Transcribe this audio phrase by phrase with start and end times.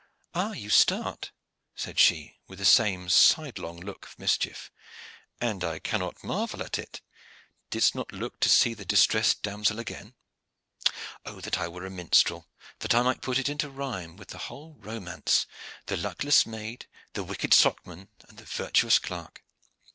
[0.33, 1.29] "Ah, you start,"
[1.75, 4.71] said she, with the same sidelong look of mischief,
[5.39, 7.01] "and I cannot marvel at it.
[7.69, 10.15] Didst not look to see the distressed damosel again.
[11.23, 12.47] Oh that I were a minstrel,
[12.79, 15.45] that I might put it into rhyme, with the whole romance
[15.85, 19.43] the luckless maid, the wicked socman, and the virtuous clerk!